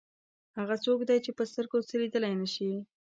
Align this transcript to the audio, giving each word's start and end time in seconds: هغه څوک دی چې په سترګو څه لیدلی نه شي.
هغه 0.57 0.75
څوک 0.85 0.99
دی 1.09 1.17
چې 1.25 1.31
په 1.37 1.43
سترګو 1.51 1.77
څه 1.87 1.95
لیدلی 2.01 2.33
نه 2.41 2.47
شي. 2.53 2.71